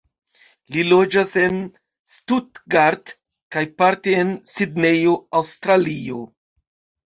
[0.75, 1.59] Li loĝas en
[2.15, 3.15] Stuttgart
[3.57, 6.29] kaj parte en Sidnejo, Aŭstralio.